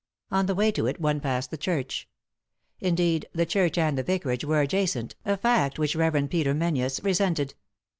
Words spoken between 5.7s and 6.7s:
which the Rev. Peter